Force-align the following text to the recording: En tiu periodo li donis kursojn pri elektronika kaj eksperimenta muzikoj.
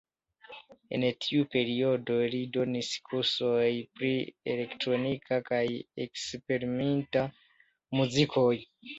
En 0.95 1.03
tiu 1.23 1.43
periodo 1.55 2.15
li 2.35 2.39
donis 2.55 2.87
kursojn 3.09 3.77
pri 3.99 4.09
elektronika 4.53 5.39
kaj 5.49 5.59
eksperimenta 6.07 7.27
muzikoj. 8.01 8.51